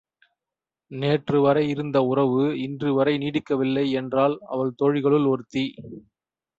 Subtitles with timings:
[0.91, 5.65] நேற்றுவரை இருந்த உறவு இன்றுவரை நீடிக்கவில்லை என்றாள் அவள் தோழிகளுள் ஒருத்தி.